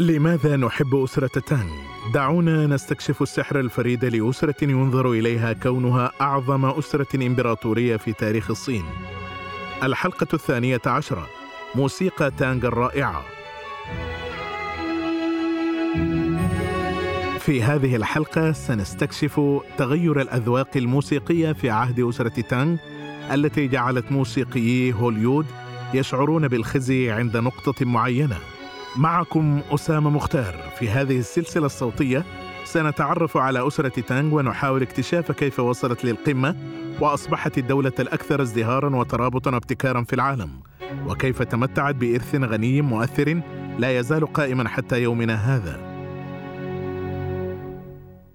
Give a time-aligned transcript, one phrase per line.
[0.00, 1.70] لماذا نحب أسرة تانغ؟
[2.14, 8.84] دعونا نستكشف السحر الفريد لأسرة ينظر إليها كونها أعظم أسرة إمبراطورية في تاريخ الصين.
[9.82, 11.28] الحلقة الثانية عشرة
[11.74, 13.35] موسيقى تانغ الرائعة.
[17.46, 19.40] في هذه الحلقة سنستكشف
[19.78, 22.76] تغير الأذواق الموسيقية في عهد أسرة تانغ
[23.32, 25.46] التي جعلت موسيقيي هوليود
[25.94, 28.36] يشعرون بالخزي عند نقطة معينة.
[28.96, 30.54] معكم أسامة مختار.
[30.78, 32.24] في هذه السلسلة الصوتية
[32.64, 36.56] سنتعرف على أسرة تانغ ونحاول اكتشاف كيف وصلت للقمة
[37.00, 40.50] وأصبحت الدولة الأكثر ازدهارا وترابطا وابتكارا في العالم.
[41.06, 43.40] وكيف تمتعت بإرث غني مؤثر
[43.78, 45.85] لا يزال قائما حتى يومنا هذا.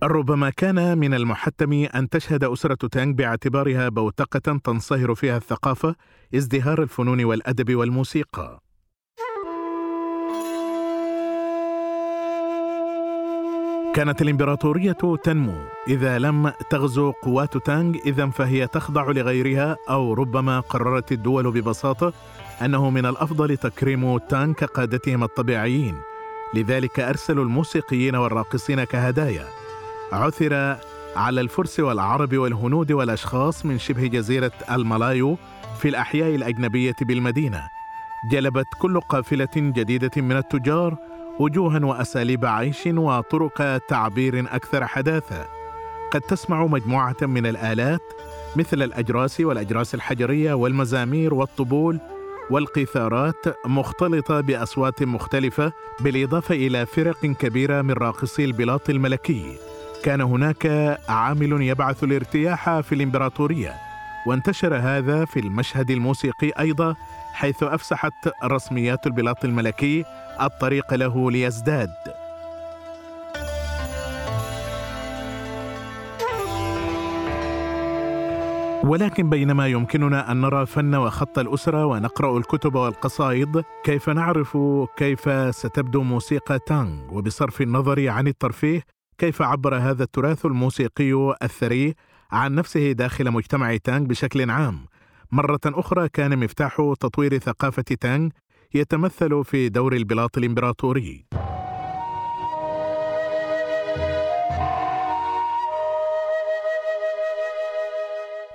[0.04, 5.96] ربما كان من المحتم أن تشهد أسرة تانغ باعتبارها بوتقة تنصهر فيها الثقافة
[6.36, 8.62] ازدهار الفنون والأدب والموسيقى.
[13.96, 15.56] كانت الإمبراطورية تنمو
[15.88, 22.14] إذا لم تغزو قوات تانغ إذا فهي تخضع لغيرها أو ربما قررت الدول ببساطة
[22.62, 25.96] أنه من الأفضل تكريم تانغ كقادتهم الطبيعيين.
[26.54, 29.61] لذلك أرسلوا الموسيقيين والراقصين كهدايا.
[30.12, 30.78] عثر
[31.16, 35.38] على الفرس والعرب والهنود والأشخاص من شبه جزيرة الملايو
[35.80, 37.70] في الأحياء الأجنبية بالمدينة.
[38.32, 40.96] جلبت كل قافلة جديدة من التجار
[41.40, 45.48] وجوها وأساليب عيش وطرق تعبير أكثر حداثة.
[46.12, 48.02] قد تسمع مجموعة من الآلات
[48.56, 52.00] مثل الأجراس والأجراس الحجرية والمزامير والطبول
[52.50, 59.71] والقيثارات مختلطة بأصوات مختلفة بالإضافة إلى فرق كبيرة من راقصي البلاط الملكي.
[60.04, 63.74] كان هناك عامل يبعث الارتياح في الإمبراطورية
[64.28, 66.96] وانتشر هذا في المشهد الموسيقي أيضا
[67.34, 70.06] حيث أفسحت رسميات البلاط الملكي
[70.42, 71.90] الطريق له ليزداد.
[78.84, 84.58] ولكن بينما يمكننا أن نرى فن وخط الأسرة ونقرأ الكتب والقصائد كيف نعرف
[84.98, 88.82] كيف ستبدو موسيقى تانغ؟ وبصرف النظر عن الترفيه
[89.22, 91.96] كيف عبر هذا التراث الموسيقي الثري
[92.32, 94.86] عن نفسه داخل مجتمع تانغ بشكل عام
[95.32, 98.30] مرة أخرى كان مفتاح تطوير ثقافة تانغ
[98.74, 101.26] يتمثل في دور البلاط الإمبراطوري.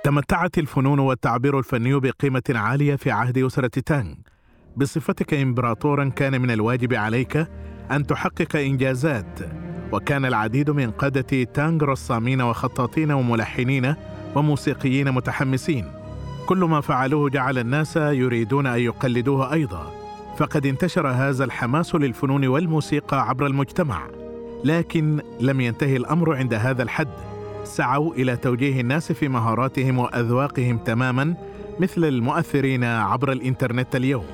[0.03, 4.15] تمتعت الفنون والتعبير الفني بقيمة عالية في عهد أسرة تانغ.
[4.77, 7.47] بصفتك إمبراطورا كان من الواجب عليك
[7.91, 9.39] أن تحقق إنجازات،
[9.91, 13.95] وكان العديد من قادة تانغ رسامين وخطاطين وملحنين
[14.35, 15.85] وموسيقيين متحمسين.
[16.45, 19.91] كل ما فعلوه جعل الناس يريدون أن يقلدوه أيضا.
[20.37, 24.01] فقد انتشر هذا الحماس للفنون والموسيقى عبر المجتمع.
[24.63, 27.07] لكن لم ينتهي الأمر عند هذا الحد.
[27.63, 31.35] سعوا إلى توجيه الناس في مهاراتهم وأذواقهم تماما
[31.79, 34.25] مثل المؤثرين عبر الإنترنت اليوم.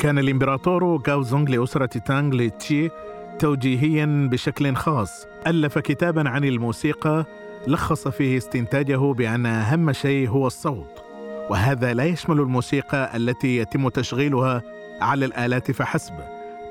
[0.00, 2.90] كان الإمبراطور غاوزونغ لأسرة تانغ لتشي
[3.38, 5.26] توجيهيا بشكل خاص.
[5.46, 7.24] ألف كتابا عن الموسيقى
[7.66, 11.02] لخص فيه استنتاجه بأن أهم شيء هو الصوت
[11.50, 14.62] وهذا لا يشمل الموسيقى التي يتم تشغيلها
[15.00, 16.14] على الآلات فحسب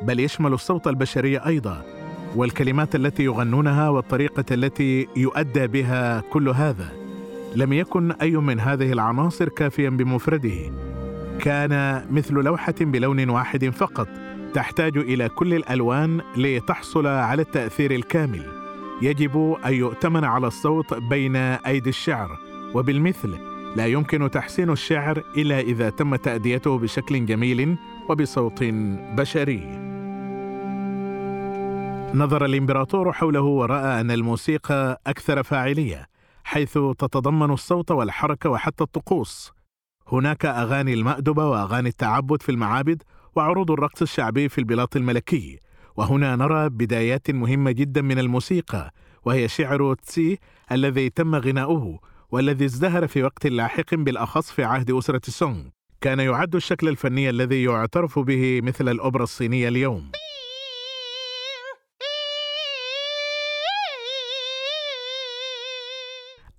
[0.01, 1.81] بل يشمل الصوت البشري أيضا
[2.35, 6.89] والكلمات التي يغنونها والطريقة التي يؤدى بها كل هذا.
[7.55, 10.88] لم يكن أي من هذه العناصر كافيا بمفرده.
[11.39, 14.07] كان مثل لوحة بلون واحد فقط
[14.53, 18.45] تحتاج إلى كل الألوان لتحصل على التأثير الكامل.
[19.01, 22.37] يجب أن يؤتمن على الصوت بين أيدي الشعر
[22.75, 23.37] وبالمثل
[23.75, 27.77] لا يمكن تحسين الشعر إلا إذا تم تأديته بشكل جميل
[28.09, 28.63] وبصوت
[29.17, 29.89] بشري.
[32.13, 36.05] نظر الإمبراطور حوله ورأى أن الموسيقى أكثر فاعلية
[36.43, 39.58] حيث تتضمن الصوت والحركة وحتى الطقوس.
[40.11, 43.03] هناك أغاني المادبه وأغاني التعبد في المعابد
[43.35, 45.59] وعروض الرقص الشعبي في البلاط الملكي.
[45.97, 48.93] وهنا نرى بدايات مهمة جدا من الموسيقى
[49.25, 50.39] وهي شعر تسي
[50.71, 51.99] الذي تم غناؤه
[52.31, 55.63] والذي ازدهر في وقت لاحق بالأخص في عهد أسرة سونغ
[56.01, 60.11] كان يعد الشكل الفني الذي يعترف به مثل الأوبرا الصينية اليوم.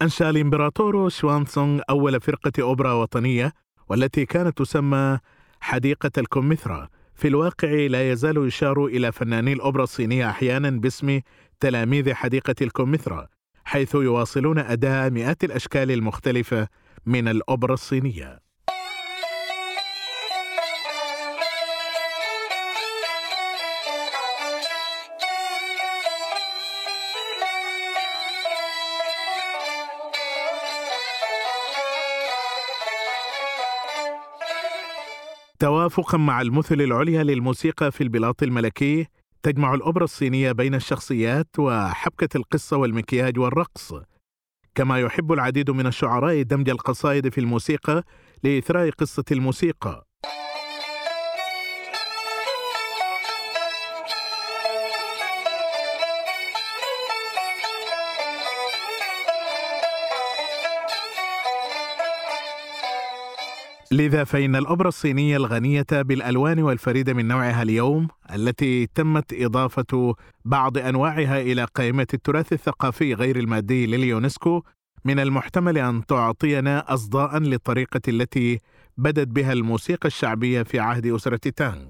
[0.03, 3.53] أنشأ الإمبراطور شوانسونغ أول فرقة أوبرا وطنية
[3.89, 5.19] والتي كانت تسمى
[5.61, 11.21] حديقة الكمثرى في الواقع لا يزال يشار إلى فناني الأوبرا الصينية أحيانا باسم
[11.61, 13.27] تلاميذ حديقة الكوميثرا
[13.65, 16.69] حيث يواصلون أداء مئات الأشكال المختلفة
[17.07, 18.41] من الأوبرا الصينية.
[35.61, 39.07] توافقا مع المثل العليا للموسيقى في البلاط الملكي
[39.43, 43.95] تجمع الأوبرا الصينية بين الشخصيات وحبكة القصة والمكياج والرقص.
[44.75, 48.05] كما يحب العديد من الشعراء دمج القصائد في الموسيقى
[48.43, 50.07] لإثراء قصة الموسيقى.
[63.93, 70.15] لذا فإن الأوبرا الصينية الغنية بالألوان والفريدة من نوعها اليوم التي تمت إضافة
[70.45, 74.63] بعض أنواعها إلى قائمة التراث الثقافي غير المادي لليونسكو
[75.05, 78.59] من المحتمل أن تعطينا أصداء للطريقة التي
[78.97, 81.85] بدت بها الموسيقى الشعبية في عهد أسرة تانغ.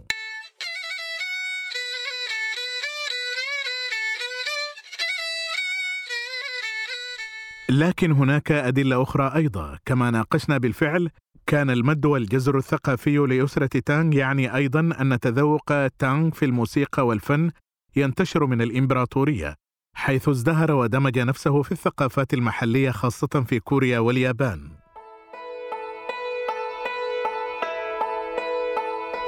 [7.70, 11.10] لكن هناك أدلة أخرى أيضا كما ناقشنا بالفعل
[11.50, 17.50] كان المد والجزر الثقافي لأسرة تانغ يعني أيضا أن تذوق تانغ في الموسيقى والفن
[17.96, 19.54] ينتشر من الإمبراطورية
[19.96, 24.60] حيث ازدهر ودمج نفسه في الثقافات المحلية خاصة في كوريا واليابان.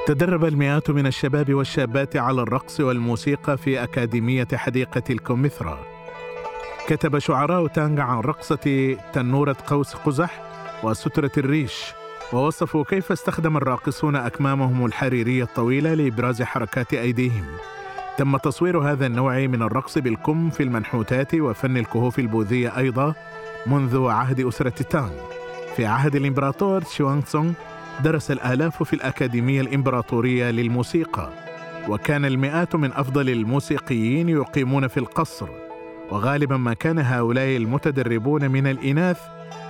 [0.07, 5.79] تدرب المئات من الشباب والشابات على الرقص والموسيقى في أكاديمية حديقة الكوميثرا.
[6.87, 10.41] كتب شعراء تانغ عن رقصة تنورة قوس قزح
[10.83, 11.93] وسترة الريش
[12.33, 17.45] ووصفوا كيف استخدم الراقصون أكمامهم الحريرية الطويلة لإبراز حركات أيديهم.
[18.17, 23.15] تم تصوير هذا النوع من الرقص بالكم في المنحوتات وفن الكهوف البوذية أيضا
[23.67, 25.11] منذ عهد أسرة تانغ
[25.75, 27.51] في عهد الإمبراطور شوانغ سونغ
[28.03, 31.29] درس الآلاف في الأكاديمية الإمبراطورية للموسيقى
[31.89, 35.47] وكان المئات من أفضل الموسيقيين يقيمون في القصر.
[36.11, 39.19] وغالبا ما كان هؤلاء المتدربون من الإناث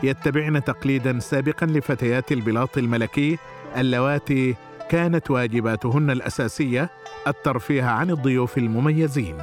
[0.04, 3.38] يتبعن تقليدا سابقا لفتيات البلاط الملكي
[3.78, 4.56] اللواتي
[4.90, 6.90] كانت واجباتهن الأساسية
[7.28, 9.38] الترفيه عن الضيوف المميزين.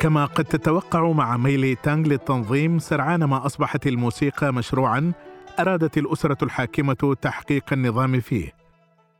[0.00, 5.12] كما قد تتوقع مع ميل تانغ للتنظيم سرعان ما أصبحت الموسيقى مشروعا
[5.60, 8.52] أرادت الأسرة الحاكمة تحقيق النظام فيه.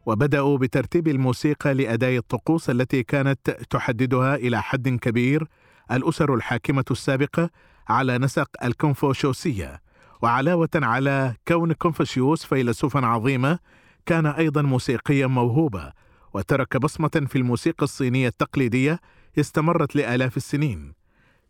[0.07, 5.47] وبدأوا بترتيب الموسيقى لأداء الطقوس التي كانت تحددها إلى حد كبير
[5.93, 7.51] الأسر الحاكمة السابقة
[7.89, 9.83] على نسق الكونفوشيوسية
[10.23, 13.59] وعلاوة على كون كونفوشيوس فيلسوفا عظيما
[14.07, 15.93] كان أيضا موسيقيا موهوبا
[16.35, 19.01] وترك بصمة في الموسيقى الصينية التقليدية
[19.39, 20.93] استمرت لآلاف السنين.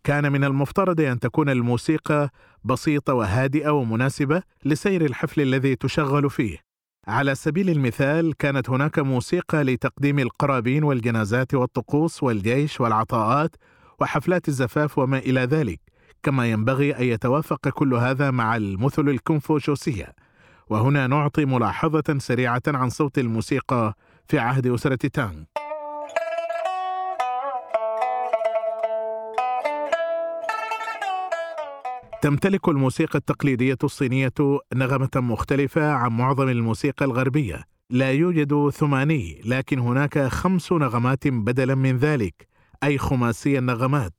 [0.05, 2.31] كان من المفترض أن تكون الموسيقى
[2.65, 6.59] بسيطة وهادئة ومناسبة لسير الحفل الذي تشغل فيه.
[7.09, 13.57] على سبيل المثال كانت هناك موسيقى لتقديم القرابين والجنازات والطقوس والجيش والعطاءات
[14.03, 15.81] وحفلات الزفاف وما إلى ذلك
[16.23, 20.15] كما ينبغي أن يتوافق كل هذا مع المثل الكونفوشيوسية.
[20.69, 23.95] وهنا نعطي ملاحظة سريعة عن صوت الموسيقى
[24.29, 25.43] في عهد أسرة تانغ.
[32.23, 34.33] تمتلك الموسيقى التقليدية الصينية
[34.75, 37.65] نغمة مختلفة عن معظم الموسيقى الغربية.
[37.91, 42.52] لا يوجد ثماني لكن هناك خمس نغمات بدلا من ذلك.
[42.85, 44.13] أي خماسي النغمات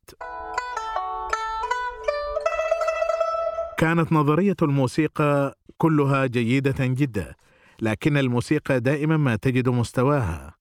[3.78, 7.34] كانت نظرية الموسيقى كلها جيدة جدا
[7.82, 10.54] لكن الموسيقى دائما ما تجد مستواها.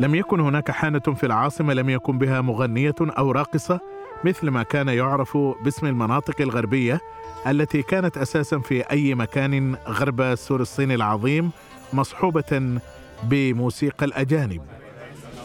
[0.00, 3.80] لم يكن هناك حانة في العاصمة لم يكن بها مغنية أو راقصة
[4.24, 7.00] مثل ما كان يعرف باسم المناطق الغربية
[7.46, 11.50] التي كانت أساسا في أي مكان غرب سور الصين العظيم
[11.92, 12.80] مصحوبة
[13.22, 14.62] بموسيقى الأجانب.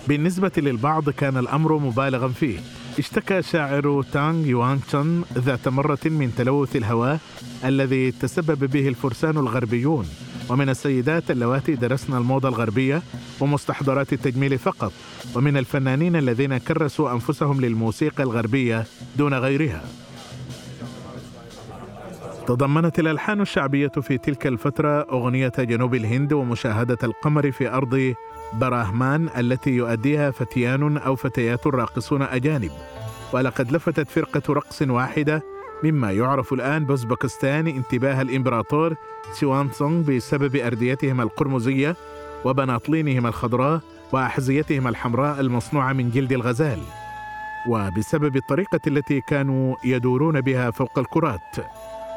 [0.08, 2.60] بالنسبة للبعض كان الأمر مبالغا فيه.
[3.00, 7.20] اشتكى شاعر تانغ يوان تشن ذات مرة من تلوث الهواء
[7.66, 10.06] الذي تسبب به الفرسان الغربيون.
[10.50, 13.02] ومن السيدات اللواتي درسن الموضة الغربية
[13.40, 14.92] ومستحضرات التجميل فقط.
[15.36, 18.86] ومن الفنانين الذين كرسوا أنفسهم للموسيقى الغربية
[19.18, 19.82] دون غيرها.
[22.48, 28.14] تضمنت الألحان الشعبية في تلك الفترة أغنية جنوب الهند ومشاهدة القمر في أرض
[28.54, 32.72] براهمان التي يؤديها فتيان أو فتيات راقصون أجانب.
[33.34, 35.44] ولقد لفتت فرقة رقص واحدة
[35.84, 38.96] مما يعرف الآن بأوزبكستان انتباه الإمبراطور
[39.34, 41.96] سيوان سونغ بسبب أرديتهما القرمزية
[42.46, 43.80] وبناطلينهما الخضراء
[44.12, 46.80] وأحذيتهما الحمراء المصنوعة من جلد الغزال.
[47.70, 51.56] وبسبب الطريقة التي كانوا يدورون بها فوق الكرات.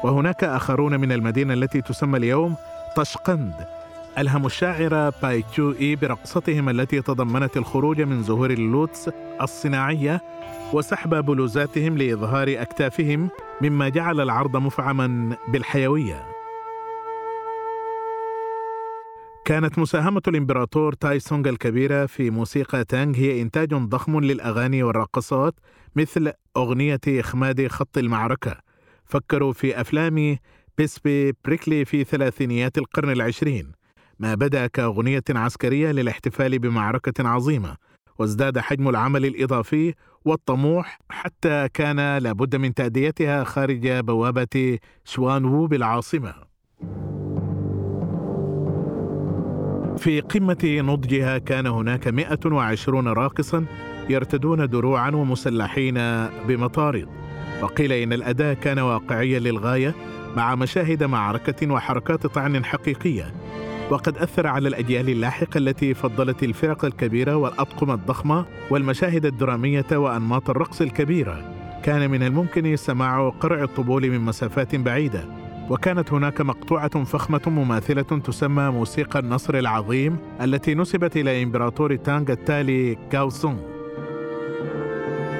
[0.03, 2.55] وهناك آخرون من المدينة التي تسمى اليوم
[2.95, 3.80] طشقند
[4.17, 9.09] ألهموا الشاعر باي تشو إي برقصتهم التي تضمنت الخروج من زهور اللوتس
[9.41, 10.21] الصناعية
[10.73, 13.29] وسحب بلوزاتهم لإظهار أكتافهم
[13.61, 16.25] مما جعل العرض مفعما بالحيوية.
[19.45, 25.53] كانت مساهمة الإمبراطور تايسونغ الكبيرة في موسيقى تانغ هي إنتاج ضخم للأغاني والرقصات
[25.95, 28.57] مثل أغنية إخماد خط المعركة.
[29.05, 30.37] فكروا في أفلام
[30.77, 33.80] بيسبي بريكلي في ثلاثينيات القرن العشرين.
[34.21, 37.75] ما بدأ كأغنية عسكرية للاحتفال بمعركة عظيمة
[38.19, 39.93] وازداد حجم العمل الإضافي
[40.25, 46.33] والطموح حتى كان لابد من تأديتها خارج بوابة شوانوو بالعاصمة.
[49.97, 53.65] في قمة نضجها كان هناك 120 راقصا
[54.09, 55.95] يرتدون دروعا ومسلحين
[56.47, 57.07] بمطارد.
[57.61, 59.95] وقيل إن الأداء كان واقعيا للغاية
[60.37, 63.40] مع مشاهد معركة وحركات طعن حقيقية
[63.91, 70.81] وقد أثر على الأجيال اللاحقة التي فضلت الفرق الكبيرة والأطقم الضخمة والمشاهد الدرامية وأنماط الرقص
[70.81, 71.55] الكبيرة.
[71.83, 75.25] كان من الممكن سماع قرع الطبول من مسافات بعيدة
[75.69, 82.97] وكانت هناك مقطوعة فخمة مماثلة تسمى موسيقى النصر العظيم التي نسبت إلى إمبراطور تانغ التالي
[83.11, 83.59] كاو سونغ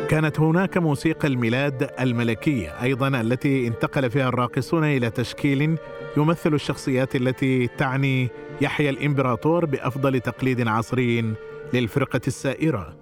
[0.09, 5.77] كانت هناك موسيقى الميلاد الملكية أيضا التي انتقل فيها الراقصون إلى تشكيل
[6.17, 8.29] يمثل الشخصيات التي تعني
[8.61, 11.33] يحيى الإمبراطور بأفضل تقليد عصري
[11.73, 12.93] للفرقة السائرة.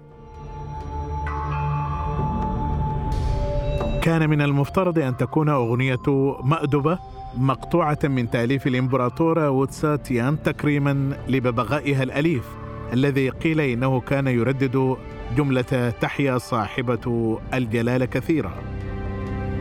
[4.02, 6.98] كان من المفترض أن تكون أغنية مأدبة
[7.36, 12.44] مقطوعة من تأليف الإمبراطورة ووتساتيان تكريما لببغائها الأليف
[12.92, 14.96] الذي قيل إنه كان يردد
[15.36, 18.52] جملة تحيا صاحبة الجلالة كثيرا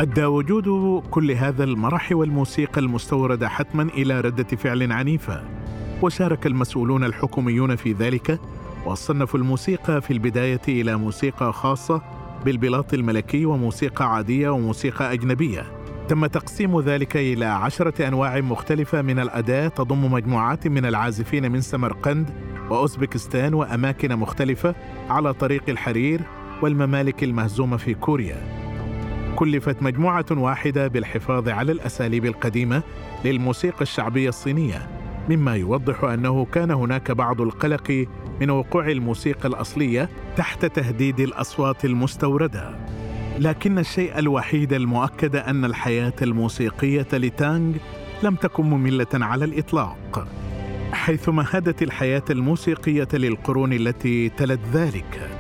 [0.02, 5.44] أدى وجود كل هذا المرح والموسيقى المستوردة حتما إلى ردة فعل عنيفة.
[6.02, 8.40] وشارك المسؤولون الحكوميون في ذلك
[8.86, 12.02] وصنفوا الموسيقى في البداية إلى موسيقى خاصة
[12.46, 15.66] بالبلاط الملكي وموسيقى عادية وموسيقى أجنبية.
[16.08, 22.30] تم تقسيم ذلك إلى عشرة أنواع مختلفة من الأداة تضم مجموعات من العازفين من سمرقند
[22.70, 24.76] وأوزبكستان وأماكن مختلفة
[25.10, 26.22] على طريق الحرير
[26.62, 28.59] والممالك المهزومة في كوريا.
[29.40, 32.84] كلفت مجموعة واحدة بالحفاظ على الأساليب القديمة
[33.26, 34.88] للموسيقى الشعبية الصينية
[35.30, 38.08] مما يوضح أنه كان هناك بعض القلق
[38.42, 42.76] من وقوع الموسيقى الأصلية تحت تهديد الأصوات المستوردة.
[43.40, 47.76] لكن الشيء الوحيد المؤكد أن الحياة الموسيقية لتانغ
[48.24, 50.28] لم تكن مملة على الإطلاق
[50.92, 55.39] حيث مهدت الحياة الموسيقية للقرون التي تلت ذلك.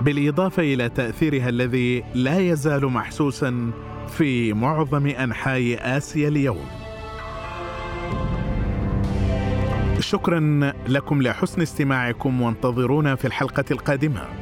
[0.00, 3.70] بالإضافة إلى تأثيرها الذي لا يزال محسوسا
[4.08, 6.66] في معظم أنحاء آسيا اليوم.
[10.00, 14.39] شكرا لكم لحسن استماعكم وانتظرونا في الحلقة القادمة.